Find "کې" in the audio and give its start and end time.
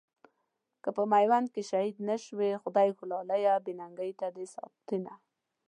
1.53-1.61